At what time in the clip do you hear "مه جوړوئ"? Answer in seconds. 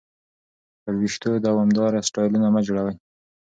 2.53-2.95